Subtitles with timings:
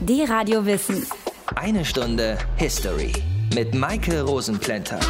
[0.00, 1.06] Die Radio Wissen.
[1.54, 3.12] Eine Stunde History
[3.54, 5.00] mit Maike Rosenplanter.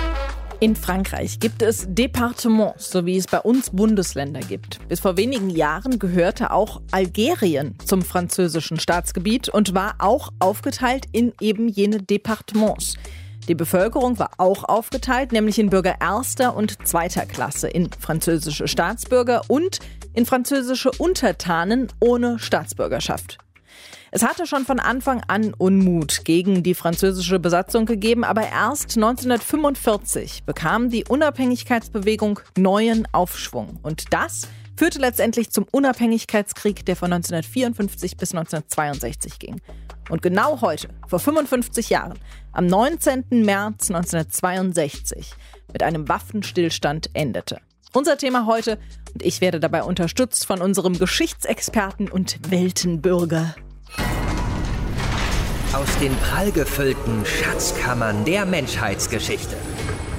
[0.61, 4.79] In Frankreich gibt es Departements, so wie es bei uns Bundesländer gibt.
[4.88, 11.32] Bis vor wenigen Jahren gehörte auch Algerien zum französischen Staatsgebiet und war auch aufgeteilt in
[11.41, 12.95] eben jene Departements.
[13.48, 19.43] Die Bevölkerung war auch aufgeteilt, nämlich in Bürger erster und zweiter Klasse, in französische Staatsbürger
[19.48, 19.80] und
[20.14, 23.39] in französische Untertanen ohne Staatsbürgerschaft.
[24.17, 30.45] Es hatte schon von Anfang an Unmut gegen die französische Besatzung gegeben, aber erst 1945
[30.45, 33.78] bekam die Unabhängigkeitsbewegung neuen Aufschwung.
[33.83, 39.61] Und das führte letztendlich zum Unabhängigkeitskrieg, der von 1954 bis 1962 ging.
[40.09, 42.19] Und genau heute, vor 55 Jahren,
[42.53, 43.25] am 19.
[43.45, 45.34] März 1962,
[45.75, 47.61] mit einem Waffenstillstand endete.
[47.92, 48.78] Unser Thema heute
[49.12, 53.55] und ich werde dabei unterstützt von unserem Geschichtsexperten und Weltenbürger
[55.72, 59.56] aus den prallgefüllten Schatzkammern der Menschheitsgeschichte.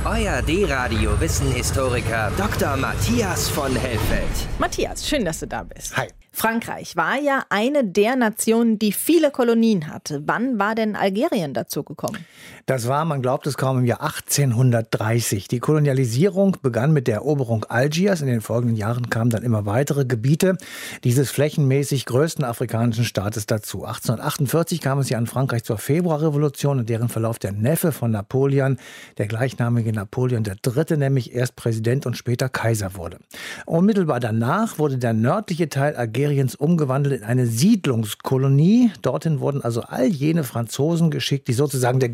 [0.06, 2.78] Euer D-Radio Wissenhistoriker Dr.
[2.78, 4.30] Matthias von Hellfeld.
[4.60, 5.98] Matthias, schön, dass du da bist.
[5.98, 6.08] Hi.
[6.32, 10.22] Frankreich war ja eine der Nationen, die viele Kolonien hatte.
[10.28, 12.24] Wann war denn Algerien dazu gekommen?
[12.68, 15.48] Das war, man glaubt es kaum, im Jahr 1830.
[15.48, 18.20] Die Kolonialisierung begann mit der Eroberung Algiers.
[18.20, 20.58] In den folgenden Jahren kamen dann immer weitere Gebiete
[21.06, 23.86] dieses flächenmäßig größten afrikanischen Staates dazu.
[23.86, 28.80] 1848 kam es ja an Frankreich zur Februarrevolution, in deren Verlauf der Neffe von Napoleon,
[29.18, 33.20] der gleichnamige Napoleon III., nämlich erst Präsident und später Kaiser wurde.
[33.66, 38.92] Unmittelbar danach wurde der nördliche Teil Algeriens umgewandelt in eine Siedlungskolonie.
[39.04, 42.10] Dorthin wurden also all jene Franzosen geschickt, die sozusagen der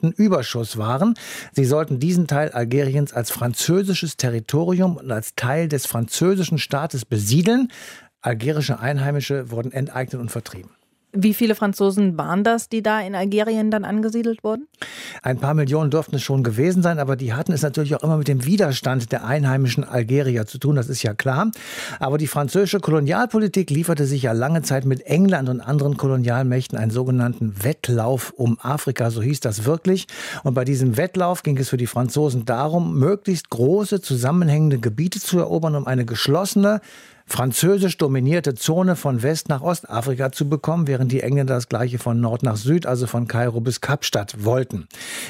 [0.00, 1.14] Geburtenüberschuss waren.
[1.52, 7.70] Sie sollten diesen Teil Algeriens als französisches Territorium und als Teil des französischen Staates besiedeln.
[8.20, 10.70] Algerische Einheimische wurden enteignet und vertrieben.
[11.12, 14.68] Wie viele Franzosen waren das, die da in Algerien dann angesiedelt wurden?
[15.22, 18.18] Ein paar Millionen durften es schon gewesen sein, aber die hatten es natürlich auch immer
[18.18, 21.50] mit dem Widerstand der einheimischen Algerier zu tun, das ist ja klar.
[21.98, 26.90] Aber die französische Kolonialpolitik lieferte sich ja lange Zeit mit England und anderen Kolonialmächten einen
[26.90, 30.08] sogenannten Wettlauf um Afrika, so hieß das wirklich.
[30.44, 35.38] Und bei diesem Wettlauf ging es für die Franzosen darum, möglichst große zusammenhängende Gebiete zu
[35.38, 36.82] erobern, um eine geschlossene,
[37.28, 42.20] französisch dominierte Zone von West nach Ostafrika zu bekommen, während die Engländer das gleiche von
[42.20, 44.88] Nord nach Süd, also von Kairo bis Kapstadt wollten.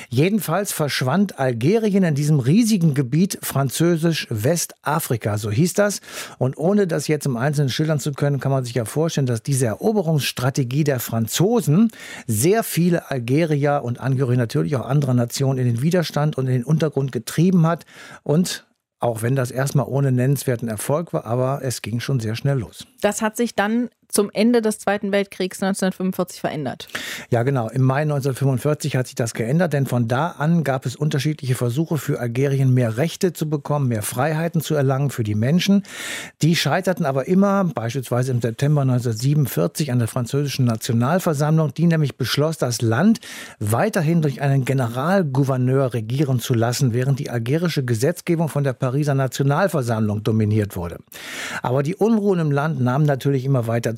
[0.09, 6.01] Jedenfalls verschwand Algerien in diesem riesigen Gebiet französisch Westafrika, so hieß das.
[6.39, 9.43] Und ohne das jetzt im Einzelnen schildern zu können, kann man sich ja vorstellen, dass
[9.43, 11.91] diese Eroberungsstrategie der Franzosen
[12.27, 16.65] sehr viele Algerier und Angehörige natürlich auch anderer Nationen in den Widerstand und in den
[16.65, 17.85] Untergrund getrieben hat
[18.23, 18.68] und
[19.01, 22.87] auch wenn das erstmal ohne nennenswerten Erfolg war, aber es ging schon sehr schnell los.
[23.01, 26.89] Das hat sich dann zum Ende des Zweiten Weltkriegs 1945 verändert.
[27.31, 27.69] Ja, genau.
[27.69, 31.99] Im Mai 1945 hat sich das geändert, denn von da an gab es unterschiedliche Versuche
[31.99, 35.83] für Algerien mehr Rechte zu bekommen, mehr Freiheiten zu erlangen für die Menschen.
[36.43, 42.59] Die scheiterten aber immer, beispielsweise im September 1947 an der französischen Nationalversammlung, die nämlich beschloss,
[42.59, 43.21] das Land
[43.59, 50.23] weiterhin durch einen Generalgouverneur regieren zu lassen, während die algerische Gesetzgebung von der Pariser Nationalversammlung
[50.23, 50.99] dominiert wurde.
[51.63, 53.97] Aber die Unruhen im Land nahmen natürlich immer weiter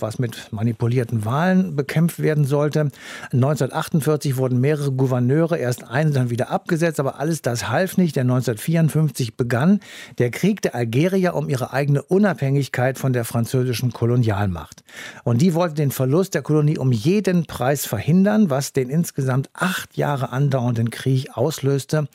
[0.00, 2.90] was mit manipulierten Wahlen bekämpft werden sollte.
[3.32, 8.30] 1948 wurden mehrere Gouverneure, erst eine, dann wieder abgesetzt, aber alles das half nicht, denn
[8.30, 9.80] 1954 begann
[10.18, 14.82] der Krieg der Algerier um ihre eigene Unabhängigkeit von der französischen Kolonialmacht.
[15.24, 19.96] Und die wollte den Verlust der Kolonie um jeden Preis verhindern, was den insgesamt acht
[19.96, 22.08] Jahre andauernden Krieg auslöste.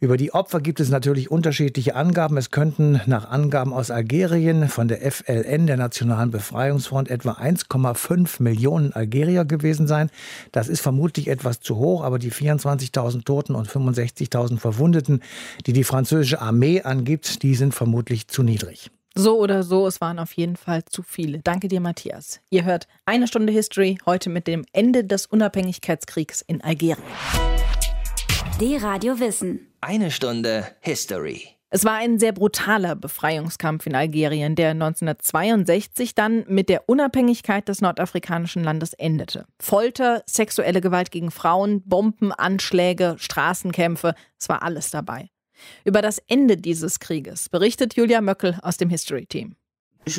[0.00, 2.36] Über die Opfer gibt es natürlich unterschiedliche Angaben.
[2.36, 8.42] Es könnten nach Angaben aus Algerien von der FLN, der Nationalen Befreiungs Befreiungsfront etwa 1,5
[8.42, 10.10] Millionen Algerier gewesen sein.
[10.52, 15.22] Das ist vermutlich etwas zu hoch, aber die 24.000 Toten und 65.000 Verwundeten,
[15.66, 18.90] die die französische Armee angibt, die sind vermutlich zu niedrig.
[19.16, 21.38] So oder so, es waren auf jeden Fall zu viele.
[21.38, 22.40] Danke dir, Matthias.
[22.50, 26.98] Ihr hört eine Stunde History heute mit dem Ende des Unabhängigkeitskriegs in Algerien.
[28.60, 29.68] Die Radio Wissen.
[29.80, 31.48] Eine Stunde History.
[31.76, 37.80] Es war ein sehr brutaler Befreiungskampf in Algerien, der 1962 dann mit der Unabhängigkeit des
[37.80, 39.46] nordafrikanischen Landes endete.
[39.58, 45.30] Folter, sexuelle Gewalt gegen Frauen, Bombenanschläge, Straßenkämpfe, es war alles dabei.
[45.84, 49.56] Über das Ende dieses Krieges berichtet Julia Möckel aus dem History Team.
[50.06, 50.14] Ich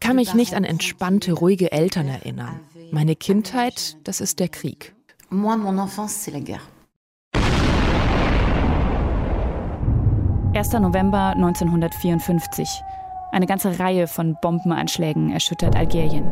[0.00, 2.58] kann mich nicht an entspannte, ruhige Eltern erinnern.
[2.90, 4.94] Meine Kindheit, das ist der Krieg.
[5.28, 6.62] Moi, mon enfance, c'est la guerre.
[10.60, 10.74] 1.
[10.74, 12.82] November 1954.
[13.32, 16.26] Eine ganze Reihe von Bombenanschlägen erschüttert Algerien.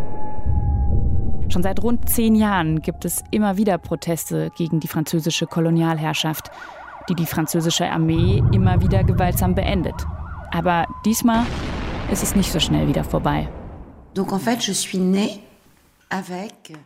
[1.48, 6.50] Schon seit rund zehn Jahren gibt es immer wieder Proteste gegen die französische Kolonialherrschaft,
[7.08, 9.96] die die französische Armee immer wieder gewaltsam beendet.
[10.50, 11.46] Aber diesmal
[12.12, 13.48] ist es nicht so schnell wieder vorbei.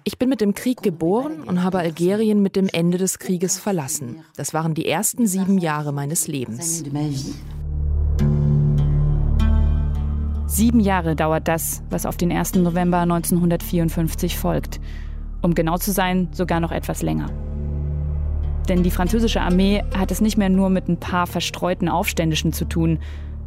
[0.04, 4.24] Ich bin mit dem Krieg geboren und habe Algerien mit dem Ende des Krieges verlassen.
[4.36, 6.82] Das waren die ersten sieben Jahre meines Lebens.
[10.46, 12.56] Sieben Jahre dauert das, was auf den 1.
[12.56, 14.80] November 1954 folgt.
[15.40, 17.30] Um genau zu sein, sogar noch etwas länger.
[18.68, 22.64] Denn die französische Armee hat es nicht mehr nur mit ein paar verstreuten Aufständischen zu
[22.64, 22.98] tun,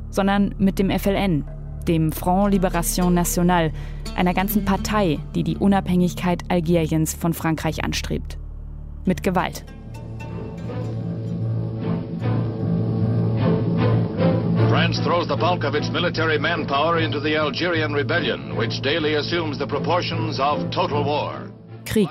[0.09, 1.45] sondern mit dem FLN,
[1.87, 3.71] dem Front Libération Nationale,
[4.15, 8.37] einer ganzen Partei, die die Unabhängigkeit Algeriens von Frankreich anstrebt.
[9.05, 9.65] Mit Gewalt.
[14.69, 19.57] France throws the bulk of its military manpower into the Algerian rebellion, which daily assumes
[19.57, 21.49] the proportions of total war.
[21.85, 22.09] Krieg.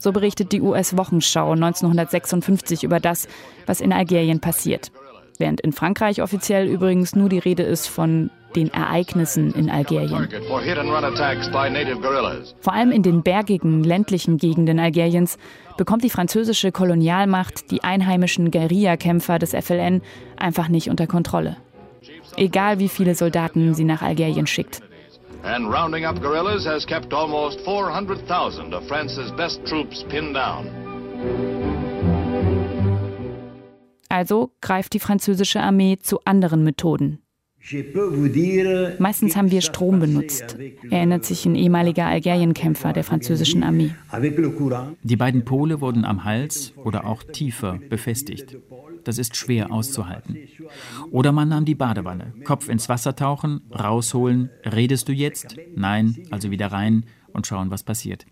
[0.00, 3.26] So berichtet die US-Wochenschau 1956 über das,
[3.66, 4.92] was in Algerien passiert.
[5.38, 10.28] Während in Frankreich offiziell übrigens nur die Rede ist von den Ereignissen in Algerien.
[12.60, 15.38] Vor allem in den bergigen, ländlichen Gegenden Algeriens
[15.76, 20.02] bekommt die französische Kolonialmacht die einheimischen Guerillakämpfer des FLN
[20.36, 21.56] einfach nicht unter Kontrolle
[22.36, 24.82] egal wie viele Soldaten sie nach Algerien schickt.
[25.42, 30.66] And rounding up guerrillas has kept almost 400,000 of France's best troops pinned down.
[34.08, 37.23] Also greift die französische Armee zu anderen Methoden.
[38.98, 40.56] Meistens haben wir Strom benutzt,
[40.90, 43.90] erinnert sich ein ehemaliger Algerienkämpfer der französischen Armee.
[45.02, 48.58] Die beiden Pole wurden am Hals oder auch tiefer befestigt.
[49.04, 50.38] Das ist schwer auszuhalten.
[51.10, 55.56] Oder man nahm die Badewanne, Kopf ins Wasser tauchen, rausholen, redest du jetzt?
[55.74, 58.24] Nein, also wieder rein und schauen, was passiert.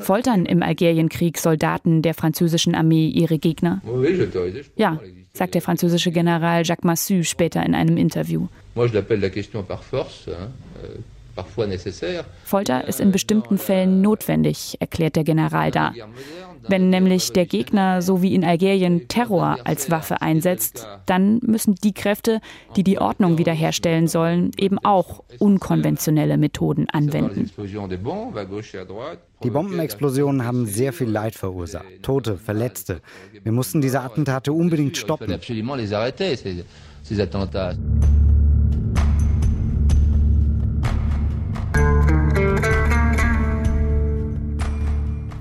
[0.00, 3.80] Foltern im Algerienkrieg Soldaten der französischen Armee ihre Gegner?
[4.76, 5.00] Ja,
[5.38, 8.48] sagt der französische General Jacques Massu später in einem Interview.
[12.44, 15.94] Folter ist in bestimmten Fällen notwendig, erklärt der General da.
[16.68, 21.92] Wenn nämlich der Gegner, so wie in Algerien, Terror als Waffe einsetzt, dann müssen die
[21.92, 22.40] Kräfte,
[22.76, 27.50] die die Ordnung wiederherstellen sollen, eben auch unkonventionelle Methoden anwenden.
[29.42, 31.86] Die Bombenexplosionen haben sehr viel Leid verursacht.
[32.02, 33.00] Tote, Verletzte.
[33.42, 35.28] Wir mussten diese Attentate unbedingt stoppen.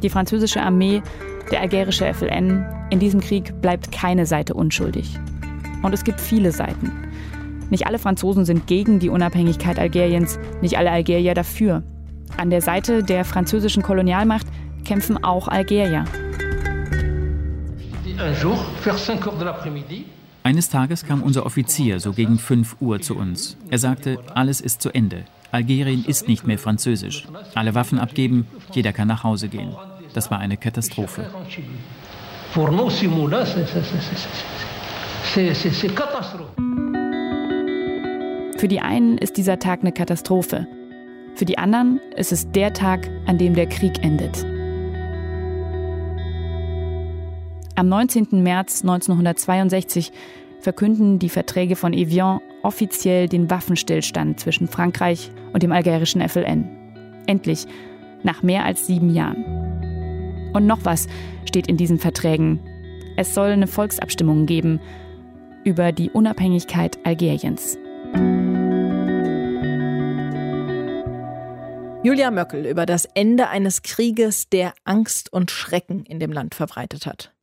[0.04, 1.02] Die französische Armee,
[1.52, 5.20] der algerische FLN, in diesem Krieg bleibt keine Seite unschuldig.
[5.82, 6.92] Und es gibt viele Seiten.
[7.70, 11.84] Nicht alle Franzosen sind gegen die Unabhängigkeit Algeriens, nicht alle Algerier dafür.
[12.38, 14.48] An der Seite der französischen Kolonialmacht
[14.86, 16.06] kämpfen auch Algerier.
[20.44, 23.58] Eines Tages kam unser Offizier so gegen 5 Uhr zu uns.
[23.70, 25.26] Er sagte, alles ist zu Ende.
[25.52, 27.28] Algerien ist nicht mehr französisch.
[27.54, 29.76] Alle Waffen abgeben, jeder kann nach Hause gehen.
[30.18, 31.30] Das war eine Katastrophe.
[38.58, 40.66] Für die einen ist dieser Tag eine Katastrophe.
[41.36, 44.44] Für die anderen ist es der Tag, an dem der Krieg endet.
[47.76, 48.42] Am 19.
[48.42, 50.12] März 1962
[50.62, 56.68] verkünden die Verträge von Evian offiziell den Waffenstillstand zwischen Frankreich und dem algerischen FLN.
[57.28, 57.68] Endlich,
[58.24, 59.68] nach mehr als sieben Jahren.
[60.54, 61.08] Und noch was
[61.46, 62.60] steht in diesen Verträgen.
[63.16, 64.80] Es soll eine Volksabstimmung geben
[65.64, 67.78] über die Unabhängigkeit Algeriens.
[72.04, 77.06] Julia Möckel über das Ende eines Krieges, der Angst und Schrecken in dem Land verbreitet
[77.06, 77.34] hat.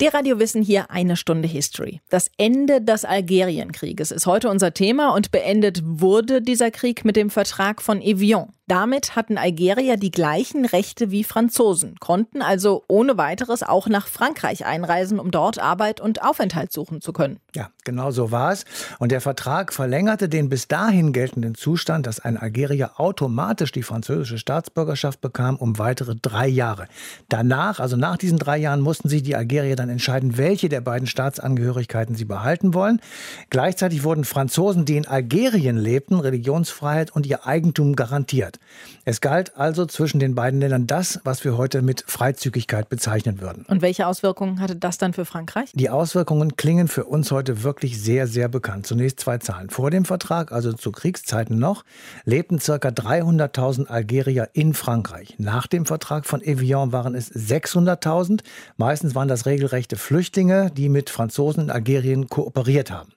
[0.00, 2.00] Der Radio Wissen hier eine Stunde History.
[2.08, 7.30] Das Ende des Algerienkrieges ist heute unser Thema und beendet wurde dieser Krieg mit dem
[7.30, 8.52] Vertrag von Evian.
[8.68, 14.66] Damit hatten Algerier die gleichen Rechte wie Franzosen, konnten also ohne weiteres auch nach Frankreich
[14.66, 17.40] einreisen, um dort Arbeit und Aufenthalt suchen zu können.
[17.54, 18.66] Ja, genau so war es.
[18.98, 24.36] Und der Vertrag verlängerte den bis dahin geltenden Zustand, dass ein Algerier automatisch die französische
[24.36, 26.88] Staatsbürgerschaft bekam, um weitere drei Jahre.
[27.30, 31.06] Danach, also nach diesen drei Jahren, mussten sich die Algerier dann entscheiden, welche der beiden
[31.06, 33.00] Staatsangehörigkeiten sie behalten wollen.
[33.48, 38.57] Gleichzeitig wurden Franzosen, die in Algerien lebten, Religionsfreiheit und ihr Eigentum garantiert.
[39.04, 43.64] Es galt also zwischen den beiden Ländern das, was wir heute mit Freizügigkeit bezeichnen würden.
[43.68, 45.70] Und welche Auswirkungen hatte das dann für Frankreich?
[45.74, 48.86] Die Auswirkungen klingen für uns heute wirklich sehr, sehr bekannt.
[48.86, 49.70] Zunächst zwei Zahlen.
[49.70, 51.84] Vor dem Vertrag, also zu Kriegszeiten noch,
[52.24, 52.74] lebten ca.
[52.74, 55.34] 300.000 Algerier in Frankreich.
[55.38, 58.40] Nach dem Vertrag von Evian waren es 600.000.
[58.76, 63.12] Meistens waren das regelrechte Flüchtlinge, die mit Franzosen in Algerien kooperiert haben.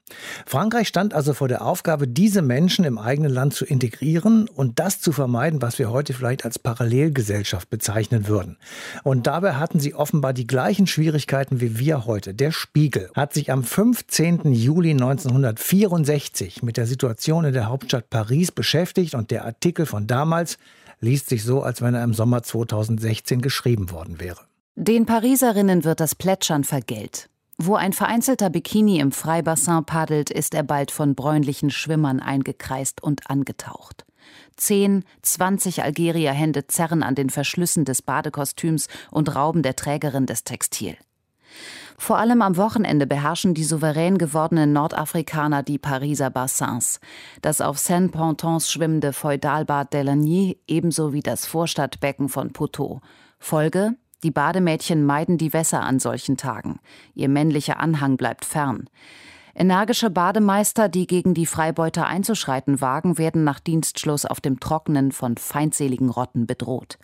[0.46, 5.00] Frankreich stand also vor der Aufgabe, diese Menschen im eigenen Land zu integrieren und das
[5.00, 8.58] zu vermeiden, was wir heute vielleicht als Parallelgesellschaft bezeichnen würden.
[9.04, 12.34] Und dabei hatten sie offenbar die gleichen Schwierigkeiten wie wir heute.
[12.34, 14.54] Der Spiegel hat sich am 15.
[14.54, 20.58] Juli 1964 mit der Situation in der Hauptstadt Paris beschäftigt und der Artikel von damals
[21.00, 24.40] liest sich so, als wenn er im Sommer 2016 geschrieben worden wäre.
[24.76, 27.30] Den Pariserinnen wird das Plätschern vergällt.
[27.58, 33.30] Wo ein vereinzelter Bikini im Freibassin paddelt, ist er bald von bräunlichen Schwimmern eingekreist und
[33.30, 34.06] angetaucht.
[34.56, 40.98] Zehn, zwanzig Algerierhände zerren an den Verschlüssen des Badekostüms und rauben der Trägerin das Textil.
[41.98, 47.00] Vor allem am Wochenende beherrschen die souverän gewordenen Nordafrikaner die Pariser Bassins.
[47.42, 53.02] Das auf Seine-Pontons schwimmende Feudalbad Delagny ebenso wie das Vorstadtbecken von Poteau.
[53.38, 56.80] Folge die Bademädchen meiden die Wässer an solchen Tagen.
[57.14, 58.90] Ihr männlicher Anhang bleibt fern.
[59.54, 65.36] Energische Bademeister, die gegen die Freibeuter einzuschreiten wagen, werden nach Dienstschluss auf dem Trockenen von
[65.38, 66.98] feindseligen Rotten bedroht.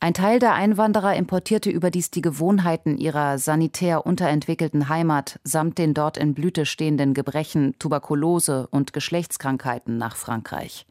[0.00, 6.16] Ein Teil der Einwanderer importierte überdies die Gewohnheiten ihrer sanitär unterentwickelten Heimat samt den dort
[6.16, 10.86] in Blüte stehenden Gebrechen, Tuberkulose und Geschlechtskrankheiten nach Frankreich.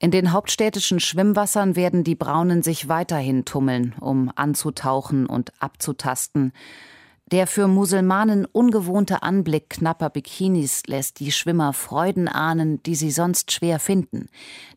[0.00, 6.52] In den hauptstädtischen Schwimmwassern werden die Braunen sich weiterhin tummeln, um anzutauchen und abzutasten.
[7.32, 13.52] Der für Musulmanen ungewohnte Anblick knapper Bikinis lässt die Schwimmer Freuden ahnen, die sie sonst
[13.52, 14.28] schwer finden.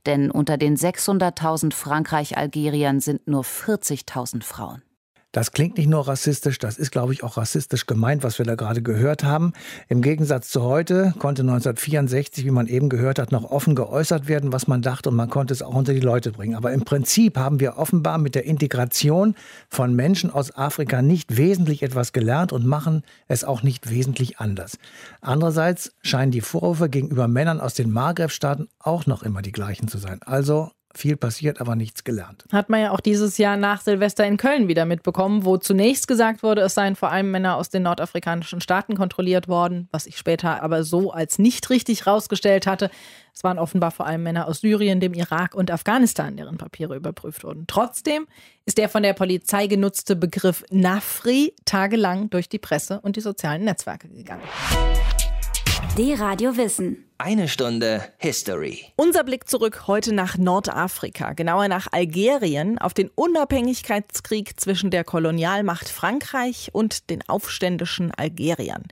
[0.05, 4.81] Denn unter den 600.000 Frankreich-Algeriern sind nur 40.000 Frauen.
[5.31, 8.55] Das klingt nicht nur rassistisch, das ist, glaube ich, auch rassistisch gemeint, was wir da
[8.55, 9.53] gerade gehört haben.
[9.87, 14.51] Im Gegensatz zu heute konnte 1964, wie man eben gehört hat, noch offen geäußert werden,
[14.51, 16.55] was man dachte und man konnte es auch unter die Leute bringen.
[16.55, 19.35] Aber im Prinzip haben wir offenbar mit der Integration
[19.69, 24.77] von Menschen aus Afrika nicht wesentlich etwas gelernt und machen es auch nicht wesentlich anders.
[25.21, 29.97] Andererseits scheinen die Vorwürfe gegenüber Männern aus den Maghreb-Staaten auch noch immer die gleichen zu
[29.97, 30.19] sein.
[30.25, 32.45] Also viel passiert, aber nichts gelernt.
[32.51, 36.43] Hat man ja auch dieses Jahr nach Silvester in Köln wieder mitbekommen, wo zunächst gesagt
[36.43, 40.61] wurde, es seien vor allem Männer aus den nordafrikanischen Staaten kontrolliert worden, was ich später
[40.61, 42.89] aber so als nicht richtig rausgestellt hatte.
[43.33, 47.43] Es waren offenbar vor allem Männer aus Syrien, dem Irak und Afghanistan, deren Papiere überprüft
[47.43, 47.65] wurden.
[47.67, 48.27] Trotzdem
[48.65, 53.63] ist der von der Polizei genutzte Begriff Nafri tagelang durch die Presse und die sozialen
[53.63, 54.43] Netzwerke gegangen.
[55.97, 57.03] Die Radio Wissen.
[57.17, 58.85] Eine Stunde History.
[58.95, 65.89] Unser Blick zurück heute nach Nordafrika, genauer nach Algerien, auf den Unabhängigkeitskrieg zwischen der Kolonialmacht
[65.89, 68.83] Frankreich und den aufständischen Algeriern.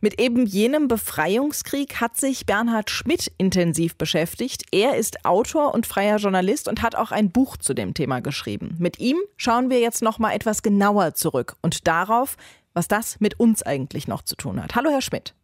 [0.00, 4.62] Mit eben jenem Befreiungskrieg hat sich Bernhard Schmidt intensiv beschäftigt.
[4.72, 8.74] Er ist Autor und freier Journalist und hat auch ein Buch zu dem Thema geschrieben.
[8.78, 12.38] Mit ihm schauen wir jetzt noch mal etwas genauer zurück und darauf,
[12.72, 14.74] was das mit uns eigentlich noch zu tun hat.
[14.76, 15.34] Hallo Herr Schmidt.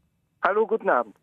[0.46, 1.16] Hallo, guten Abend.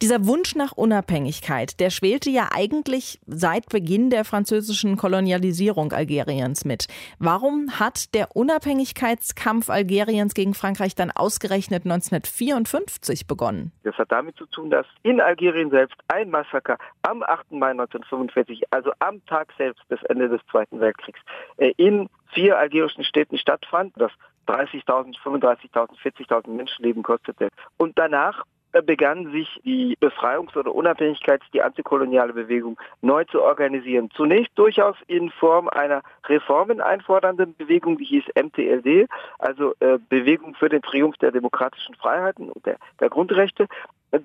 [0.00, 6.86] Dieser Wunsch nach Unabhängigkeit, der schwelte ja eigentlich seit Beginn der französischen Kolonialisierung Algeriens mit.
[7.18, 13.72] Warum hat der Unabhängigkeitskampf Algeriens gegen Frankreich dann ausgerechnet 1954 begonnen?
[13.84, 17.52] Das hat damit zu tun, dass in Algerien selbst ein Massaker am 8.
[17.52, 21.20] Mai 1945, also am Tag selbst des Ende des Zweiten Weltkriegs,
[21.58, 23.92] äh, in vier algerischen Städten stattfand.
[23.96, 24.12] Das
[24.46, 27.48] 30.000, 35.000, 40.000 Menschenleben kostete.
[27.76, 28.44] Und danach
[28.76, 34.10] äh, begann sich die Befreiungs- oder Unabhängigkeits-, die antikoloniale Bewegung neu zu organisieren.
[34.14, 40.68] Zunächst durchaus in Form einer Reformen einfordernden Bewegung, die hieß MTLD, also äh, Bewegung für
[40.68, 43.66] den Triumph der demokratischen Freiheiten und der, der Grundrechte.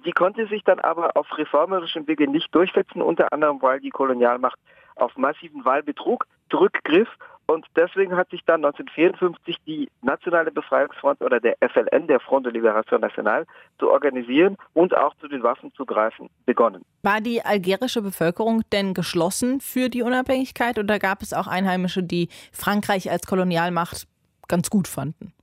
[0.06, 4.60] Die konnte sich dann aber auf reformerischem Wege nicht durchsetzen, unter anderem weil die Kolonialmacht
[4.96, 7.10] auf massiven Wahlbetrug zurückgriff
[7.52, 12.54] und deswegen hat sich dann 1954 die Nationale Befreiungsfront oder der FLN, der Front de
[12.54, 13.46] Libération Nationale,
[13.80, 16.84] zu organisieren und auch zu den Waffen zu greifen begonnen.
[17.04, 22.30] War die algerische Bevölkerung denn geschlossen für die Unabhängigkeit oder gab es auch Einheimische, die
[22.52, 24.08] Frankreich als Kolonialmacht
[24.48, 25.34] ganz gut fanden?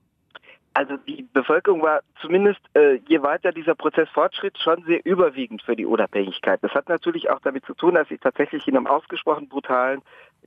[0.79, 5.75] Also die Bevölkerung war zumindest, äh, je weiter dieser Prozess fortschritt, schon sehr überwiegend für
[5.75, 6.62] die Unabhängigkeit.
[6.62, 10.03] Das hat natürlich auch damit zu tun, dass sie tatsächlich in einem ausgesprochen brutalen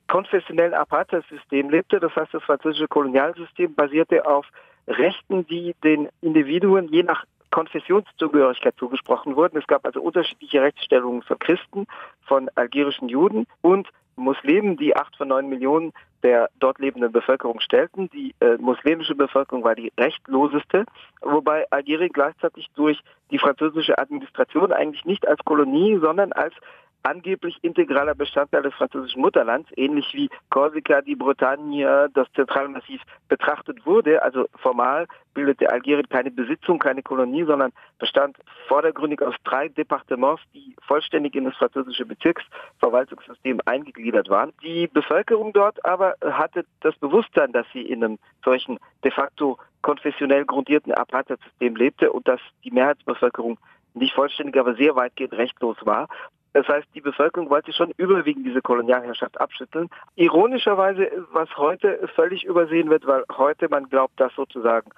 [0.08, 2.00] konfessionellen Apartheid-System lebte.
[2.00, 4.46] Das heißt, das französische Kolonialsystem basierte auf
[4.86, 9.58] Rechten, die den Individuen je nach Konfessionszugehörigkeit zugesprochen wurden.
[9.58, 11.86] Es gab also unterschiedliche Rechtsstellungen für Christen,
[12.22, 15.92] von algerischen Juden und Muslimen, die acht von neun Millionen
[16.22, 18.08] der dort lebenden Bevölkerung stellten.
[18.10, 20.84] Die äh, muslimische Bevölkerung war die rechtloseste,
[21.20, 26.54] wobei Algerien gleichzeitig durch die französische Administration eigentlich nicht als Kolonie, sondern als
[27.02, 34.22] angeblich integraler Bestandteil des französischen Mutterlands, ähnlich wie Korsika, die Bretagne, das Zentralmassiv betrachtet wurde.
[34.22, 38.36] Also formal bildete Algerien keine Besitzung, keine Kolonie, sondern bestand
[38.68, 44.52] vordergründig aus drei Departements, die vollständig in das französische Bezirksverwaltungssystem eingegliedert waren.
[44.62, 50.44] Die Bevölkerung dort aber hatte das Bewusstsein, dass sie in einem solchen de facto konfessionell
[50.44, 53.58] grundierten Apartheidssystem lebte und dass die Mehrheitsbevölkerung
[53.94, 56.08] nicht vollständig, aber sehr weitgehend rechtlos war.
[56.52, 59.88] Das heißt, die Bevölkerung wollte schon überwiegend diese Kolonialherrschaft abschütteln.
[60.16, 64.90] Ironischerweise, was heute völlig übersehen wird, weil heute man glaubt, dass sozusagen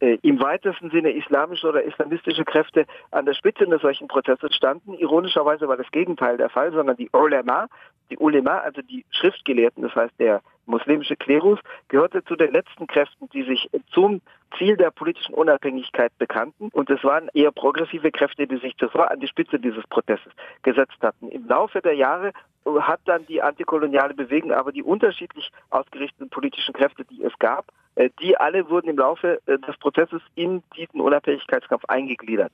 [0.00, 4.94] äh, im weitesten Sinne islamische oder islamistische Kräfte an der Spitze eines solchen Prozesses standen.
[4.94, 7.66] Ironischerweise war das Gegenteil der Fall, sondern die Ulema,
[8.10, 11.58] die Ulema, also die Schriftgelehrten, das heißt der muslimische Klerus,
[11.88, 14.20] gehörte zu den letzten Kräften, die sich zum
[14.56, 16.68] Ziel der politischen Unabhängigkeit bekannten.
[16.72, 20.32] Und es waren eher progressive Kräfte, die sich zuvor an die Spitze dieses Protestes
[20.62, 21.28] gesetzt hatten.
[21.28, 22.32] Im Laufe der Jahre
[22.80, 27.72] hat dann die antikoloniale Bewegung aber die unterschiedlich ausgerichteten politischen Kräfte, die es gab, äh,
[28.20, 32.52] die alle wurden im Laufe äh, des Prozesses in diesen Unabhängigkeitskampf eingegliedert.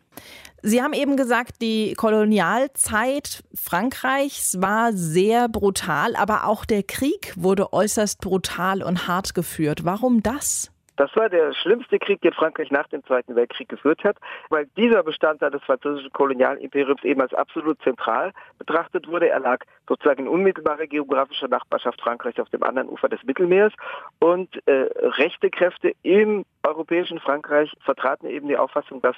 [0.62, 7.72] Sie haben eben gesagt, die Kolonialzeit Frankreichs war sehr brutal, aber auch der Krieg wurde
[7.72, 9.84] äußerst brutal und hart geführt.
[9.84, 10.73] Warum das?
[10.96, 14.16] Das war der schlimmste Krieg, den Frankreich nach dem Zweiten Weltkrieg geführt hat,
[14.48, 19.28] weil dieser Bestandteil des französischen Kolonialimperiums eben als absolut zentral betrachtet wurde.
[19.28, 23.72] Er lag sozusagen in unmittelbarer geografischer Nachbarschaft Frankreichs auf dem anderen Ufer des Mittelmeers
[24.20, 29.16] und äh, rechte Kräfte im europäischen Frankreich vertraten eben die Auffassung, dass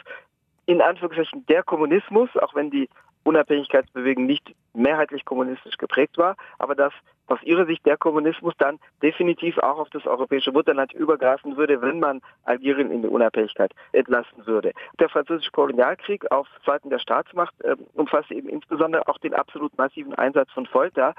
[0.66, 2.88] in Anführungszeichen der Kommunismus, auch wenn die
[3.26, 6.92] Unabhängigkeitsbewegung nicht mehrheitlich kommunistisch geprägt war, aber dass
[7.26, 11.98] aus ihrer Sicht der Kommunismus dann definitiv auch auf das europäische Mutterland übergreifen würde, wenn
[11.98, 14.72] man Algerien in die Unabhängigkeit entlassen würde.
[15.00, 20.14] Der französische Kolonialkrieg auf Seiten der Staatsmacht äh, umfasste eben insbesondere auch den absolut massiven
[20.14, 21.14] Einsatz von Folter,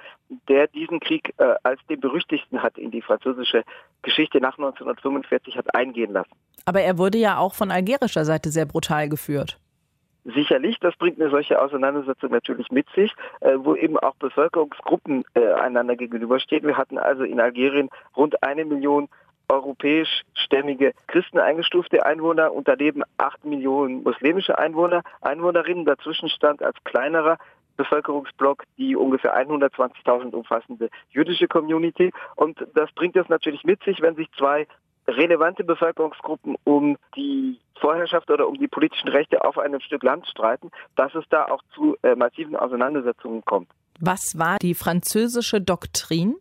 [0.47, 3.63] der diesen Krieg äh, als den berüchtigsten hat in die französische
[4.01, 6.31] Geschichte nach 1945 hat eingehen lassen.
[6.65, 9.59] Aber er wurde ja auch von algerischer Seite sehr brutal geführt.
[10.33, 15.53] Sicherlich, das bringt eine solche Auseinandersetzung natürlich mit sich, äh, wo eben auch Bevölkerungsgruppen äh,
[15.53, 16.67] einander gegenüberstehen.
[16.67, 19.07] Wir hatten also in Algerien rund eine Million
[19.47, 25.85] europäischstämmige Christen eingestufte Einwohner und daneben acht Millionen muslimische Einwohner, Einwohnerinnen.
[25.85, 27.37] Dazwischen stand als kleinerer
[27.77, 32.11] Bevölkerungsblock die ungefähr 120.000 umfassende jüdische Community.
[32.35, 34.67] Und das bringt es natürlich mit sich, wenn sich zwei
[35.07, 40.71] relevante Bevölkerungsgruppen um die Vorherrschaft oder um die politischen Rechte auf einem Stück Land streiten,
[40.95, 43.69] dass es da auch zu äh, massiven Auseinandersetzungen kommt.
[43.99, 46.35] Was war die französisische Doktrin?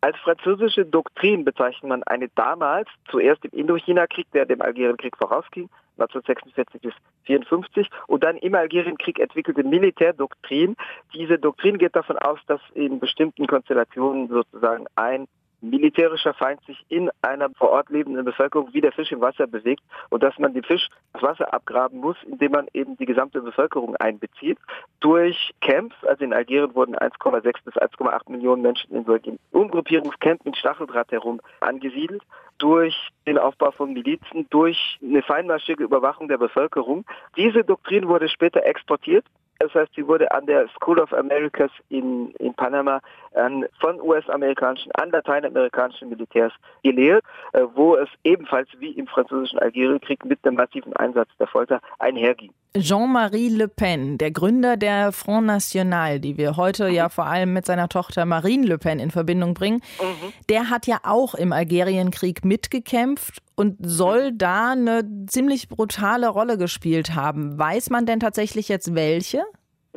[0.00, 6.80] Als französische Doktrin bezeichnet man eine damals, zuerst im Indochina-Krieg, der dem Algerienkrieg vorausging, 1946
[6.80, 6.94] bis
[7.28, 10.74] 1954, und dann im Algerienkrieg entwickelte Militärdoktrin.
[11.14, 15.28] Diese Doktrin geht davon aus, dass in bestimmten Konstellationen sozusagen ein
[15.62, 19.82] militärischer Feind sich in einer vor Ort lebenden Bevölkerung wie der Fisch im Wasser bewegt
[20.10, 23.96] und dass man den Fisch das Wasser abgraben muss, indem man eben die gesamte Bevölkerung
[23.96, 24.58] einbezieht.
[25.00, 30.56] Durch Camps, also in Algerien wurden 1,6 bis 1,8 Millionen Menschen in solchen Umgruppierungscamps mit
[30.56, 32.22] Stacheldraht herum angesiedelt,
[32.58, 32.96] durch
[33.26, 37.04] den Aufbau von Milizen, durch eine feinmaschige Überwachung der Bevölkerung.
[37.36, 39.24] Diese Doktrin wurde später exportiert
[39.62, 43.00] das heißt, sie wurde an der School of Americas in, in Panama
[43.34, 50.24] an, von US-amerikanischen, an lateinamerikanischen Militärs gelehrt, äh, wo es ebenfalls wie im französischen Algerienkrieg
[50.24, 52.52] mit dem massiven Einsatz der Folter einherging.
[52.74, 57.66] Jean-Marie Le Pen, der Gründer der Front National, die wir heute ja vor allem mit
[57.66, 60.32] seiner Tochter Marine Le Pen in Verbindung bringen, mhm.
[60.48, 67.14] der hat ja auch im Algerienkrieg mitgekämpft und soll da eine ziemlich brutale Rolle gespielt
[67.14, 67.58] haben.
[67.58, 69.42] Weiß man denn tatsächlich jetzt welche?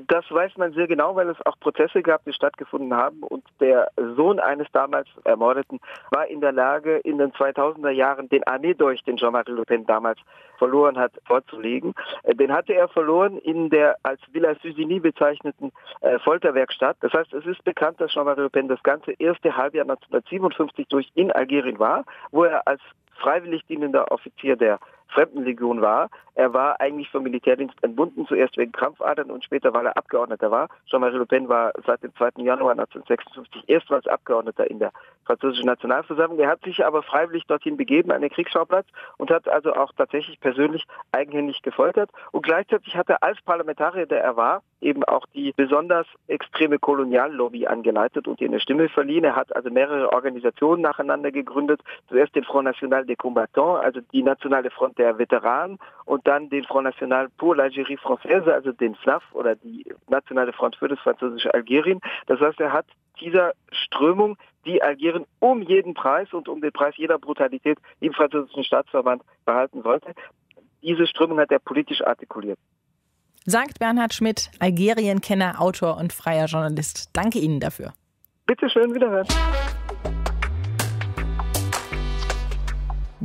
[0.08, 3.24] Das weiß man sehr genau, weil es auch Prozesse gab, die stattgefunden haben.
[3.24, 5.80] Und der Sohn eines damals Ermordeten
[6.12, 10.20] war in der Lage, in den 2000er Jahren den Armeedolch, den Jean-Marie Le Pen damals
[10.58, 11.94] verloren hat, vorzulegen.
[12.24, 16.98] Äh, den hatte er verloren in der als Villa Susini bezeichneten äh, Folterwerkstatt.
[17.02, 21.10] Das heißt, es ist bekannt, dass Jean-Marie Le Pen das ganze erste Halbjahr 1957 durch
[21.16, 22.82] in Algerien war, wo er als
[23.16, 26.10] freiwillig dienender Offizier der Fremdenlegion war.
[26.36, 30.68] Er war eigentlich vom Militärdienst entbunden, zuerst wegen Krampfadern und später, weil er Abgeordneter war.
[30.88, 32.44] Jean-Marie Le Pen war seit dem 2.
[32.44, 34.92] Januar 1956 erstmals Abgeordneter in der
[35.24, 36.40] französischen Nationalversammlung.
[36.40, 40.40] Er hat sich aber freiwillig dorthin begeben, an den Kriegsschauplatz, und hat also auch tatsächlich
[40.42, 42.10] persönlich eigenhändig gefoltert.
[42.32, 47.66] Und gleichzeitig hat er als Parlamentarier, der er war, eben auch die besonders extreme Koloniallobby
[47.66, 49.24] angeleitet und ihr eine Stimme verliehen.
[49.24, 51.82] Er hat also mehrere Organisationen nacheinander gegründet.
[52.10, 56.64] Zuerst den Front National des Combattants, also die Nationale Front der Veteranen, und dann den
[56.64, 61.54] Front National pour l'Algérie Française, also den FNAF oder die Nationale Front für das französische
[61.54, 62.02] Algerien.
[62.28, 62.86] Das heißt, er hat
[63.20, 68.64] dieser Strömung, die Algerien um jeden Preis und um den Preis jeder Brutalität im französischen
[68.64, 70.14] Staatsverband behalten wollte,
[70.82, 72.60] diese Strömung hat er politisch artikuliert.
[73.46, 77.12] Sagt Bernhard Schmidt, Algerien-Kenner, Autor und freier Journalist.
[77.14, 77.94] Danke Ihnen dafür.
[78.48, 79.28] Bitte schön, wiederhören.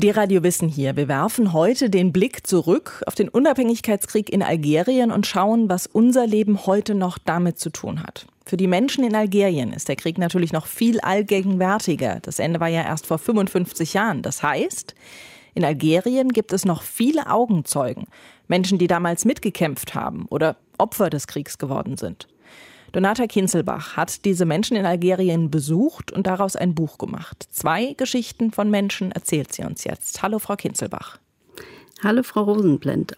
[0.03, 0.97] Die Radio Wissen hier.
[0.97, 6.27] Wir werfen heute den Blick zurück auf den Unabhängigkeitskrieg in Algerien und schauen, was unser
[6.27, 8.27] Leben heute noch damit zu tun hat.
[8.47, 12.21] Für die Menschen in Algerien ist der Krieg natürlich noch viel allgegenwärtiger.
[12.23, 14.23] Das Ende war ja erst vor 55 Jahren.
[14.23, 14.95] Das heißt,
[15.53, 18.07] in Algerien gibt es noch viele Augenzeugen,
[18.49, 22.27] Menschen, die damals mitgekämpft haben oder Opfer des Kriegs geworden sind.
[22.93, 27.47] Donata Kinzelbach hat diese Menschen in Algerien besucht und daraus ein Buch gemacht.
[27.51, 30.23] Zwei Geschichten von Menschen erzählt sie uns jetzt.
[30.23, 31.19] Hallo, Frau Kinzelbach.
[32.03, 33.17] Hallo, Frau Rosenblender.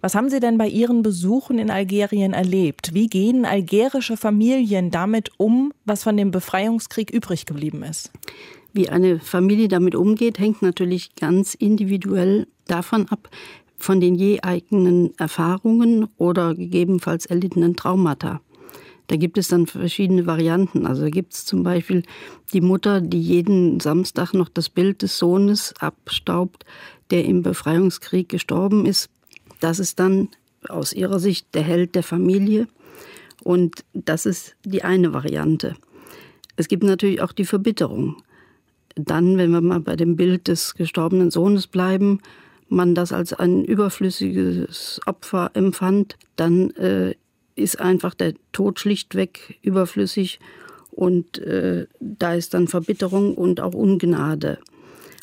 [0.00, 2.92] Was haben Sie denn bei Ihren Besuchen in Algerien erlebt?
[2.92, 8.10] Wie gehen algerische Familien damit um, was von dem Befreiungskrieg übrig geblieben ist?
[8.72, 13.30] Wie eine Familie damit umgeht, hängt natürlich ganz individuell davon ab,
[13.78, 18.40] von den je eigenen Erfahrungen oder gegebenenfalls erlittenen Traumata.
[19.06, 20.86] Da gibt es dann verschiedene Varianten.
[20.86, 22.02] Also gibt es zum Beispiel
[22.52, 26.64] die Mutter, die jeden Samstag noch das Bild des Sohnes abstaubt,
[27.10, 29.10] der im Befreiungskrieg gestorben ist.
[29.60, 30.28] Das ist dann
[30.68, 32.66] aus ihrer Sicht der Held der Familie.
[33.42, 35.76] Und das ist die eine Variante.
[36.56, 38.22] Es gibt natürlich auch die Verbitterung.
[38.94, 42.20] Dann, wenn wir mal bei dem Bild des gestorbenen Sohnes bleiben,
[42.68, 47.14] man das als ein überflüssiges Opfer empfand, dann äh,
[47.54, 50.40] ist einfach der Tod schlichtweg überflüssig
[50.90, 54.58] und äh, da ist dann Verbitterung und auch Ungnade.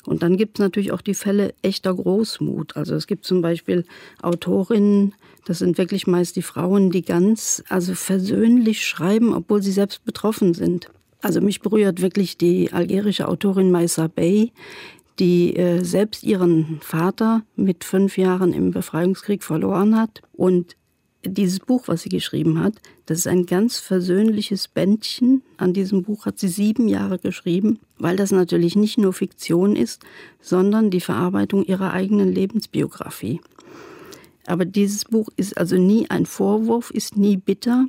[0.05, 2.75] Und dann gibt es natürlich auch die Fälle echter Großmut.
[2.75, 3.85] Also es gibt zum Beispiel
[4.21, 5.13] Autorinnen,
[5.45, 10.53] das sind wirklich meist die Frauen, die ganz also versöhnlich schreiben, obwohl sie selbst betroffen
[10.53, 10.89] sind.
[11.21, 14.51] Also mich berührt wirklich die algerische Autorin Maisa Bey,
[15.19, 20.75] die äh, selbst ihren Vater mit fünf Jahren im Befreiungskrieg verloren hat und
[21.23, 22.73] dieses Buch, was sie geschrieben hat,
[23.05, 25.43] das ist ein ganz versöhnliches Bändchen.
[25.57, 30.01] An diesem Buch hat sie sieben Jahre geschrieben, weil das natürlich nicht nur Fiktion ist,
[30.41, 33.39] sondern die Verarbeitung ihrer eigenen Lebensbiografie.
[34.47, 37.85] Aber dieses Buch ist also nie ein Vorwurf, ist nie bitter.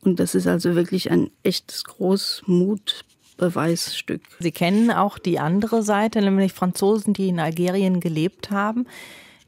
[0.00, 4.22] Und das ist also wirklich ein echtes Großmutbeweisstück.
[4.38, 8.86] Sie kennen auch die andere Seite, nämlich Franzosen, die in Algerien gelebt haben.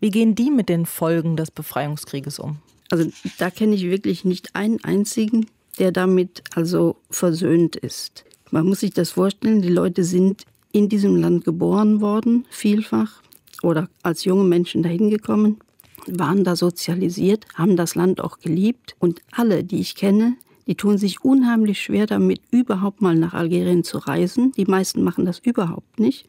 [0.00, 2.58] Wie gehen die mit den Folgen des Befreiungskrieges um?
[2.90, 5.46] Also da kenne ich wirklich nicht einen einzigen,
[5.78, 8.24] der damit also versöhnt ist.
[8.50, 13.22] Man muss sich das vorstellen, die Leute sind in diesem Land geboren worden, vielfach,
[13.62, 15.58] oder als junge Menschen dahin gekommen,
[16.06, 18.96] waren da sozialisiert, haben das Land auch geliebt.
[18.98, 23.84] Und alle, die ich kenne, die tun sich unheimlich schwer damit, überhaupt mal nach Algerien
[23.84, 24.52] zu reisen.
[24.52, 26.26] Die meisten machen das überhaupt nicht.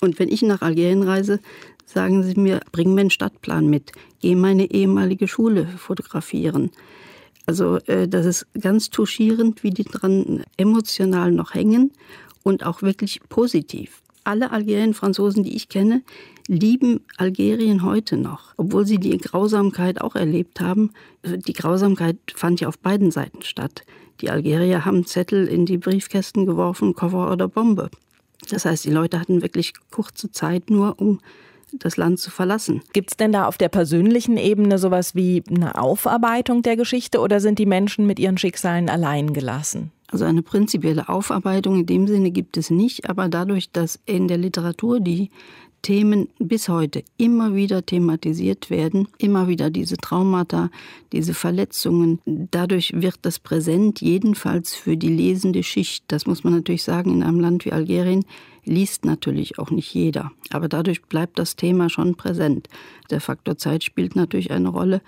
[0.00, 1.40] Und wenn ich nach Algerien reise,
[1.92, 6.70] sagen sie mir, bring mir einen Stadtplan mit, geh meine ehemalige Schule fotografieren.
[7.46, 11.92] Also äh, das ist ganz touchierend, wie die dran emotional noch hängen
[12.42, 14.02] und auch wirklich positiv.
[14.22, 16.02] Alle Algerien-Franzosen, die ich kenne,
[16.46, 20.90] lieben Algerien heute noch, obwohl sie die Grausamkeit auch erlebt haben.
[21.24, 23.84] Die Grausamkeit fand ja auf beiden Seiten statt.
[24.20, 27.90] Die Algerier haben Zettel in die Briefkästen geworfen, Koffer oder Bombe.
[28.50, 31.20] Das heißt, die Leute hatten wirklich kurze Zeit nur, um
[31.72, 32.82] das Land zu verlassen.
[32.92, 37.40] Gibt es denn da auf der persönlichen Ebene sowas wie eine Aufarbeitung der Geschichte oder
[37.40, 39.92] sind die Menschen mit ihren Schicksalen allein gelassen?
[40.08, 44.38] Also eine prinzipielle Aufarbeitung in dem Sinne gibt es nicht, aber dadurch, dass in der
[44.38, 45.30] Literatur die
[45.82, 50.70] Themen bis heute immer wieder thematisiert werden, immer wieder diese Traumata,
[51.12, 52.20] diese Verletzungen.
[52.26, 56.04] Dadurch wird das präsent, jedenfalls für die lesende Schicht.
[56.08, 58.24] Das muss man natürlich sagen, in einem Land wie Algerien
[58.64, 60.32] liest natürlich auch nicht jeder.
[60.50, 62.68] Aber dadurch bleibt das Thema schon präsent.
[63.10, 65.02] Der Faktor Zeit spielt natürlich eine Rolle.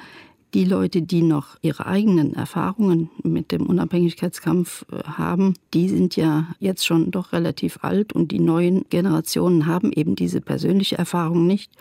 [0.55, 6.49] Die Leute, die noch ihre eigenen Erfahrungen mit dem Unabhängigkeitskampf äh, haben, die sind ja
[6.59, 11.73] jetzt schon doch relativ alt und die neuen Generationen haben eben diese persönliche Erfahrung nicht.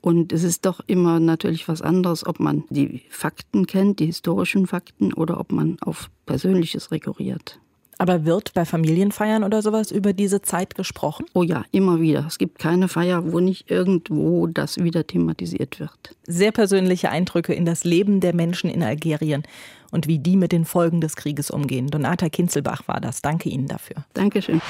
[0.00, 4.66] Und es ist doch immer natürlich was anderes, ob man die Fakten kennt, die historischen
[4.66, 7.60] Fakten, oder ob man auf Persönliches rekurriert.
[7.98, 11.26] Aber wird bei Familienfeiern oder sowas über diese Zeit gesprochen?
[11.32, 12.24] Oh ja, immer wieder.
[12.26, 16.14] Es gibt keine Feier, wo nicht irgendwo das wieder thematisiert wird.
[16.26, 19.44] Sehr persönliche Eindrücke in das Leben der Menschen in Algerien
[19.90, 21.88] und wie die mit den Folgen des Krieges umgehen.
[21.88, 23.22] Donata Kinzelbach war das.
[23.22, 24.04] Danke Ihnen dafür.
[24.12, 24.60] Dankeschön.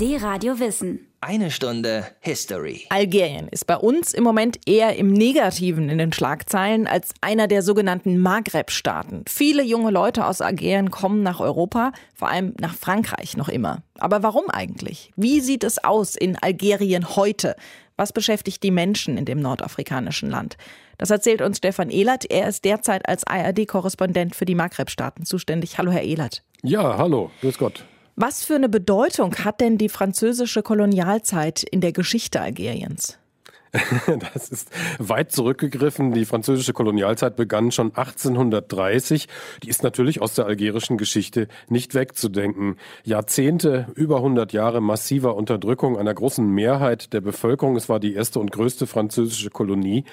[0.00, 1.06] Die Radio Wissen.
[1.20, 2.86] Eine Stunde History.
[2.88, 7.60] Algerien ist bei uns im Moment eher im Negativen in den Schlagzeilen als einer der
[7.60, 9.26] sogenannten Maghreb-Staaten.
[9.28, 13.82] Viele junge Leute aus Algerien kommen nach Europa, vor allem nach Frankreich noch immer.
[13.98, 15.12] Aber warum eigentlich?
[15.16, 17.54] Wie sieht es aus in Algerien heute?
[17.96, 20.56] Was beschäftigt die Menschen in dem nordafrikanischen Land?
[20.96, 22.24] Das erzählt uns Stefan Ehlert.
[22.30, 25.76] Er ist derzeit als ARD-Korrespondent für die Maghreb-Staaten zuständig.
[25.76, 26.42] Hallo, Herr Ehlert.
[26.62, 27.84] Ja, hallo, grüß Gott.
[28.22, 33.19] Was für eine Bedeutung hat denn die französische Kolonialzeit in der Geschichte Algeriens?
[34.32, 36.12] Das ist weit zurückgegriffen.
[36.12, 39.28] Die französische Kolonialzeit begann schon 1830.
[39.62, 42.76] Die ist natürlich aus der algerischen Geschichte nicht wegzudenken.
[43.04, 47.76] Jahrzehnte, über 100 Jahre massiver Unterdrückung einer großen Mehrheit der Bevölkerung.
[47.76, 50.04] Es war die erste und größte französische Kolonie.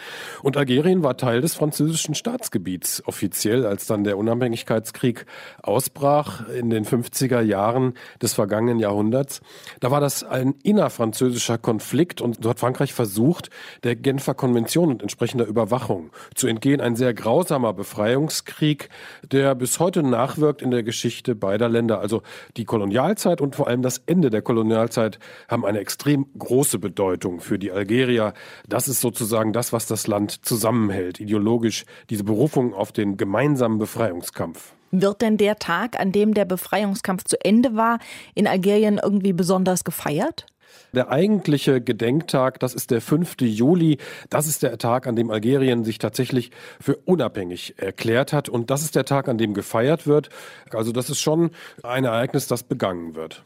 [0.43, 3.03] Und Algerien war Teil des französischen Staatsgebiets.
[3.05, 5.25] Offiziell, als dann der Unabhängigkeitskrieg
[5.61, 9.41] ausbrach in den 50er Jahren des vergangenen Jahrhunderts.
[9.79, 13.46] Da war das ein innerfranzösischer Konflikt und hat Frankreich versucht,
[13.83, 16.81] der Genfer Konvention und entsprechender Überwachung zu entgehen.
[16.81, 18.89] Ein sehr grausamer Befreiungskrieg,
[19.23, 21.99] der bis heute nachwirkt in der Geschichte beider Länder.
[21.99, 22.21] Also
[22.57, 27.59] die Kolonialzeit und vor allem das Ende der Kolonialzeit haben eine extrem große Bedeutung für
[27.59, 28.33] die Algerier.
[28.67, 34.73] Das ist sozusagen das, was das Land zusammenhält, ideologisch, diese Berufung auf den gemeinsamen Befreiungskampf.
[34.91, 37.99] Wird denn der Tag, an dem der Befreiungskampf zu Ende war,
[38.35, 40.45] in Algerien irgendwie besonders gefeiert?
[40.93, 43.35] Der eigentliche Gedenktag, das ist der 5.
[43.41, 43.97] Juli.
[44.29, 48.49] Das ist der Tag, an dem Algerien sich tatsächlich für unabhängig erklärt hat.
[48.49, 50.29] Und das ist der Tag, an dem gefeiert wird.
[50.71, 51.51] Also das ist schon
[51.83, 53.43] ein Ereignis, das begangen wird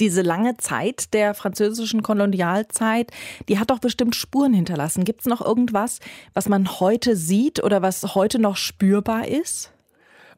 [0.00, 3.12] diese lange Zeit der französischen Kolonialzeit,
[3.48, 5.04] die hat doch bestimmt Spuren hinterlassen.
[5.04, 6.00] Gibt es noch irgendwas,
[6.32, 9.70] was man heute sieht oder was heute noch spürbar ist?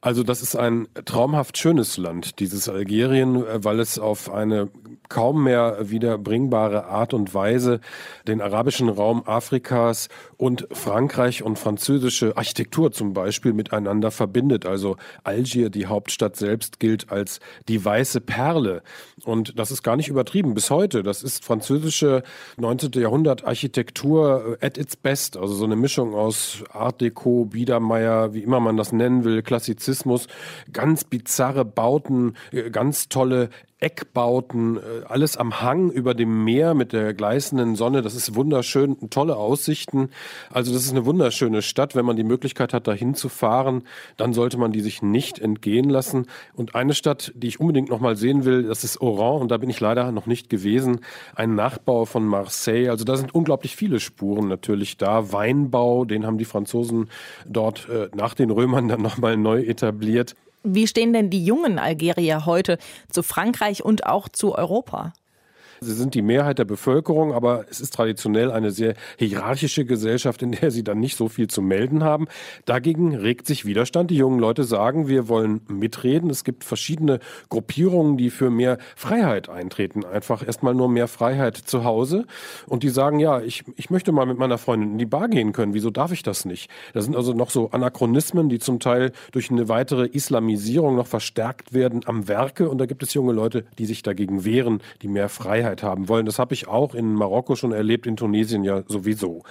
[0.04, 4.68] Also das ist ein traumhaft schönes Land, dieses Algerien, weil es auf eine
[5.08, 7.80] kaum mehr wiederbringbare Art und Weise
[8.26, 14.66] den arabischen Raum Afrikas und Frankreich und französische Architektur zum Beispiel miteinander verbindet.
[14.66, 17.38] Also Algier, die Hauptstadt selbst, gilt als
[17.68, 18.82] die weiße Perle.
[19.24, 21.04] Und das ist gar nicht übertrieben bis heute.
[21.04, 22.24] Das ist französische
[22.56, 22.90] 19.
[22.94, 25.36] Jahrhundert Architektur at its best.
[25.36, 29.91] Also so eine Mischung aus Art Deco, Biedermeier, wie immer man das nennen will, Klassizismus,
[30.72, 32.35] ganz bizarre Bauten,
[32.70, 33.50] ganz tolle
[33.83, 38.01] Eckbauten, äh, alles am Hang über dem Meer mit der gleißenden Sonne.
[38.01, 40.11] Das ist wunderschön, tolle Aussichten.
[40.53, 41.97] Also das ist eine wunderschöne Stadt.
[41.97, 43.83] Wenn man die Möglichkeit hat, dahin zu fahren,
[44.16, 46.27] dann sollte man die sich nicht entgehen lassen.
[46.55, 49.42] Und eine Stadt, die ich unbedingt noch mal sehen will, das ist Oran.
[49.42, 51.01] Und da bin ich leider noch nicht gewesen.
[51.35, 52.88] Ein Nachbau von Marseille.
[52.88, 55.33] Also da sind unglaublich viele Spuren natürlich da.
[55.33, 57.11] Weinbau, den haben die Franzosen
[57.47, 60.37] dort äh, nach den Römern dann noch mal neu etabliert.
[60.62, 62.79] Wie stehen denn die jungen Algerier heute
[63.11, 65.12] zu Frankreich und auch zu Europa?
[65.83, 70.53] Sie sind die Mehrheit der Bevölkerung, aber es ist traditionell eine sehr hierarchische Gesellschaft, in
[70.53, 72.29] der sie dann nicht so viel zu melden haben.
[72.64, 74.11] Dagegen regt sich Widerstand.
[74.11, 76.31] Die jungen Leute sagen, wir wollen mitreden.
[76.31, 77.18] Es gibt verschiedene
[77.49, 80.05] Gruppierungen, die für mehr Freiheit eintreten.
[80.05, 82.27] Einfach erstmal nur mehr Freiheit zu Hause.
[82.66, 85.53] Und die sagen, ja, ich, ich möchte mal mit meiner Freundin in die Bar gehen
[85.53, 85.75] können.
[85.75, 86.71] Wieso darf ich das nicht?
[86.92, 91.73] Das sind also noch so Anachronismen, die zum Teil durch eine weitere Islamisierung noch verstärkt
[91.73, 92.68] werden am Werke.
[92.68, 96.08] Und da gibt es junge Leute, die sich dagegen wehren, die mehr Freiheit Freiheit haben
[96.08, 96.26] wollen.
[96.26, 99.42] Das habe ich auch in Marokko schon erlebt, in Tunesien ja sowieso.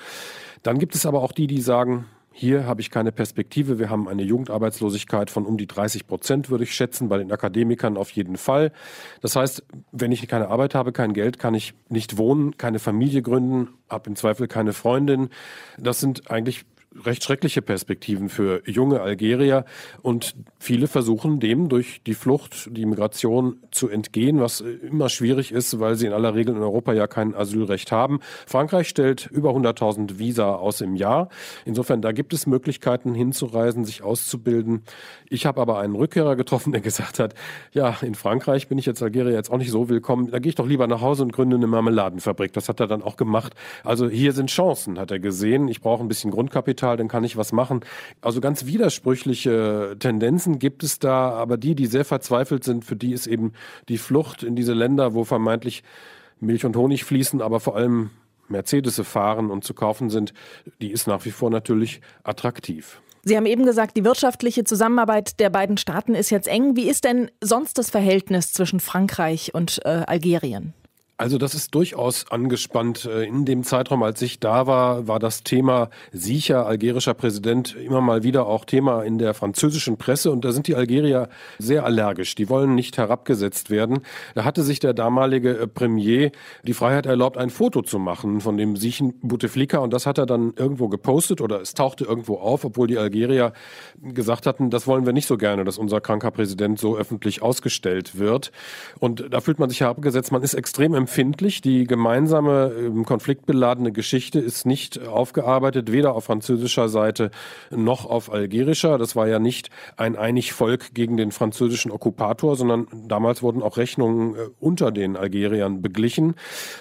[0.63, 3.77] Dann gibt es aber auch die, die sagen, hier habe ich keine Perspektive.
[3.77, 7.97] Wir haben eine Jugendarbeitslosigkeit von um die 30 Prozent, würde ich schätzen, bei den Akademikern
[7.97, 8.71] auf jeden Fall.
[9.21, 13.21] Das heißt, wenn ich keine Arbeit habe, kein Geld, kann ich nicht wohnen, keine Familie
[13.21, 15.29] gründen, habe im Zweifel keine Freundin.
[15.77, 19.65] Das sind eigentlich recht schreckliche Perspektiven für junge Algerier
[20.01, 25.79] und viele versuchen dem durch die Flucht, die Migration zu entgehen, was immer schwierig ist,
[25.79, 28.19] weil sie in aller Regel in Europa ja kein Asylrecht haben.
[28.45, 31.29] Frankreich stellt über 100.000 Visa aus im Jahr.
[31.65, 34.83] Insofern, da gibt es Möglichkeiten hinzureisen, sich auszubilden.
[35.29, 37.35] Ich habe aber einen Rückkehrer getroffen, der gesagt hat,
[37.71, 40.29] ja, in Frankreich bin ich jetzt Algerier jetzt auch nicht so willkommen.
[40.29, 42.51] Da gehe ich doch lieber nach Hause und gründe eine Marmeladenfabrik.
[42.51, 43.53] Das hat er dann auch gemacht.
[43.85, 45.69] Also hier sind Chancen, hat er gesehen.
[45.69, 47.81] Ich brauche ein bisschen Grundkapital Kapital, dann kann ich was machen.
[48.21, 53.13] Also ganz widersprüchliche Tendenzen gibt es da, aber die, die sehr verzweifelt sind, für die
[53.13, 53.53] ist eben
[53.87, 55.83] die Flucht in diese Länder, wo vermeintlich
[56.39, 58.09] Milch und Honig fließen, aber vor allem
[58.47, 60.33] Mercedes fahren und zu kaufen sind,
[60.81, 62.99] die ist nach wie vor natürlich attraktiv.
[63.23, 66.75] Sie haben eben gesagt, die wirtschaftliche Zusammenarbeit der beiden Staaten ist jetzt eng.
[66.75, 70.73] Wie ist denn sonst das Verhältnis zwischen Frankreich und äh, Algerien?
[71.21, 73.05] Also das ist durchaus angespannt.
[73.05, 78.01] Äh, in dem Zeitraum, als ich da war, war das Thema sicher algerischer Präsident immer
[78.01, 80.31] mal wieder auch Thema in der französischen Presse.
[80.31, 81.29] Und da sind die Algerier
[81.59, 82.33] sehr allergisch.
[82.33, 83.99] Die wollen nicht herabgesetzt werden.
[84.33, 86.31] Da hatte sich der damalige äh, Premier
[86.63, 89.77] die Freiheit erlaubt, ein Foto zu machen von dem Siechen Bouteflika.
[89.77, 93.53] Und das hat er dann irgendwo gepostet oder es tauchte irgendwo auf, obwohl die Algerier
[94.01, 98.17] gesagt hatten, das wollen wir nicht so gerne, dass unser kranker Präsident so öffentlich ausgestellt
[98.17, 98.51] wird.
[98.97, 100.31] Und da fühlt man sich herabgesetzt.
[100.31, 101.59] Man ist extrem empfindlich empfindlich.
[101.59, 107.31] Die gemeinsame ähm, konfliktbeladene Geschichte ist nicht aufgearbeitet, weder auf französischer Seite
[107.69, 108.97] noch auf algerischer.
[108.97, 113.75] Das war ja nicht ein einig Volk gegen den französischen Okkupator, sondern damals wurden auch
[113.75, 116.35] Rechnungen äh, unter den Algeriern beglichen.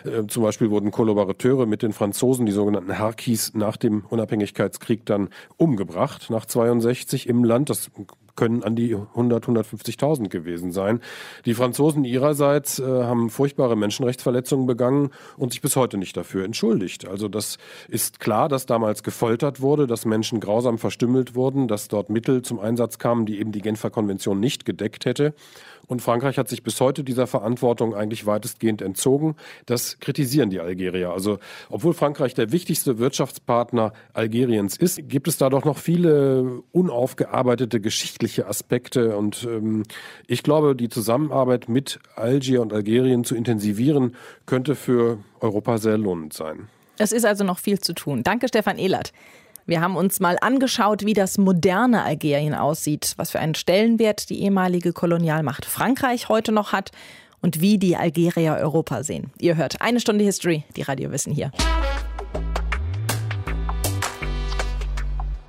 [0.05, 5.31] Äh, zum Beispiel wurden Kollaborateure mit den Franzosen, die sogenannten Harkis, nach dem Unabhängigkeitskrieg dann
[5.57, 7.69] umgebracht, nach 62 im Land.
[7.69, 7.91] Das
[8.37, 11.01] können an die 100, 150.000 gewesen sein.
[11.45, 17.09] Die Franzosen ihrerseits äh, haben furchtbare Menschenrechtsverletzungen begangen und sich bis heute nicht dafür entschuldigt.
[17.09, 22.11] Also das ist klar, dass damals gefoltert wurde, dass Menschen grausam verstümmelt wurden, dass dort
[22.11, 25.35] Mittel zum Einsatz kamen, die eben die Genfer Konvention nicht gedeckt hätte.
[25.91, 29.35] Und Frankreich hat sich bis heute dieser Verantwortung eigentlich weitestgehend entzogen.
[29.67, 31.11] Das kritisieren die Algerier.
[31.11, 37.81] Also obwohl Frankreich der wichtigste Wirtschaftspartner Algeriens ist, gibt es da doch noch viele unaufgearbeitete
[37.81, 39.17] geschichtliche Aspekte.
[39.17, 39.83] Und ähm,
[40.29, 44.15] ich glaube, die Zusammenarbeit mit Algier und Algerien zu intensivieren,
[44.47, 46.69] könnte für Europa sehr lohnend sein.
[46.99, 48.23] Es ist also noch viel zu tun.
[48.23, 49.13] Danke, Stefan Ehlert.
[49.71, 54.43] Wir haben uns mal angeschaut, wie das moderne Algerien aussieht, was für einen Stellenwert die
[54.43, 56.91] ehemalige Kolonialmacht Frankreich heute noch hat
[57.41, 59.31] und wie die Algerier Europa sehen.
[59.39, 61.53] Ihr hört eine Stunde History, die Radiowissen hier.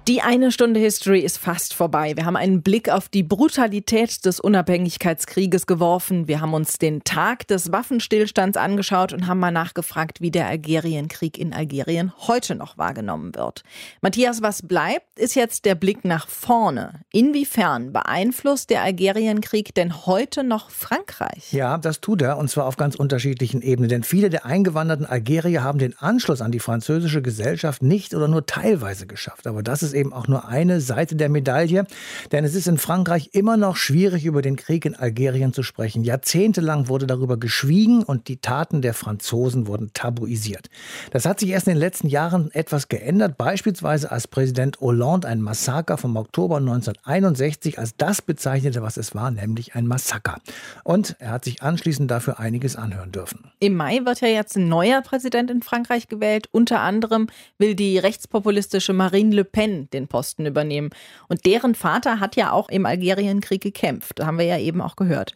[0.08, 2.14] Die eine Stunde History ist fast vorbei.
[2.16, 6.28] Wir haben einen Blick auf die Brutalität des Unabhängigkeitskrieges geworfen.
[6.28, 11.38] Wir haben uns den Tag des Waffenstillstands angeschaut und haben mal nachgefragt, wie der Algerienkrieg
[11.38, 13.64] in Algerien heute noch wahrgenommen wird.
[14.02, 17.02] Matthias, was bleibt, ist jetzt der Blick nach vorne.
[17.14, 21.54] Inwiefern beeinflusst der Algerienkrieg denn heute noch Frankreich?
[21.54, 23.90] Ja, das tut er und zwar auf ganz unterschiedlichen Ebenen.
[23.90, 28.48] Denn viele der eingewanderten Algerier haben den Anschluss an die französische Gesellschaft nicht oder nur
[28.48, 29.46] teilweise geschafft.
[29.46, 31.86] Aber das ist ist eben auch nur eine Seite der Medaille,
[32.32, 36.04] denn es ist in Frankreich immer noch schwierig, über den Krieg in Algerien zu sprechen.
[36.04, 40.69] Jahrzehntelang wurde darüber geschwiegen und die Taten der Franzosen wurden tabuisiert.
[41.12, 45.41] Das hat sich erst in den letzten Jahren etwas geändert, beispielsweise als Präsident Hollande ein
[45.41, 50.38] Massaker vom Oktober 1961 als das bezeichnete, was es war, nämlich ein Massaker.
[50.84, 53.51] Und er hat sich anschließend dafür einiges anhören dürfen.
[53.60, 56.47] Im Mai wird ja jetzt ein neuer Präsident in Frankreich gewählt.
[56.51, 57.27] Unter anderem
[57.58, 60.89] will die rechtspopulistische Marine Le Pen den Posten übernehmen.
[61.28, 64.24] Und deren Vater hat ja auch im Algerienkrieg gekämpft.
[64.24, 65.36] Haben wir ja eben auch gehört.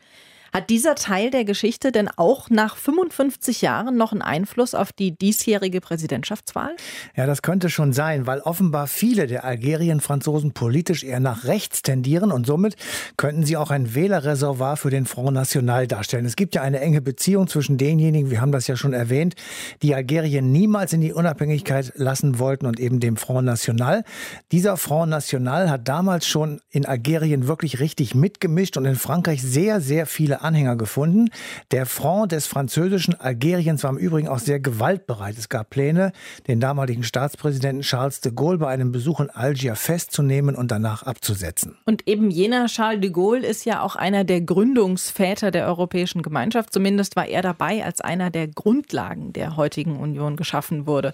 [0.56, 5.12] Hat dieser Teil der Geschichte denn auch nach 55 Jahren noch einen Einfluss auf die
[5.12, 6.78] diesjährige Präsidentschaftswahl?
[7.14, 12.32] Ja, das könnte schon sein, weil offenbar viele der Algerien-Franzosen politisch eher nach rechts tendieren
[12.32, 12.78] und somit
[13.18, 16.24] könnten sie auch ein Wählerreservoir für den Front National darstellen.
[16.24, 19.36] Es gibt ja eine enge Beziehung zwischen denjenigen, wir haben das ja schon erwähnt,
[19.82, 24.06] die Algerien niemals in die Unabhängigkeit lassen wollten und eben dem Front National.
[24.54, 29.82] Dieser Front National hat damals schon in Algerien wirklich richtig mitgemischt und in Frankreich sehr,
[29.82, 31.30] sehr viele Anhänger gefunden.
[31.72, 35.38] Der Front des französischen Algeriens war im Übrigen auch sehr gewaltbereit.
[35.38, 36.12] Es gab Pläne,
[36.48, 41.78] den damaligen Staatspräsidenten Charles de Gaulle bei einem Besuch in Algier festzunehmen und danach abzusetzen.
[41.86, 46.72] Und eben jener Charles de Gaulle ist ja auch einer der Gründungsväter der Europäischen Gemeinschaft.
[46.72, 51.14] Zumindest war er dabei, als einer der Grundlagen der heutigen Union geschaffen wurde.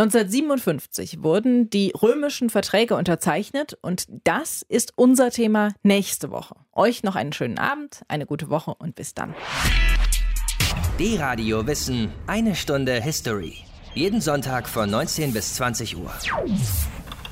[0.00, 6.54] 1957 wurden die römischen Verträge unterzeichnet und das ist unser Thema nächste Woche.
[6.72, 9.34] Euch noch einen schönen Abend, eine gute Woche und bis dann.
[10.98, 13.58] D-Radio Wissen, eine Stunde History.
[13.94, 16.12] Jeden Sonntag von 19 bis 20 Uhr.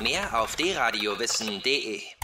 [0.02, 2.17] Mehr auf dradiowissen.de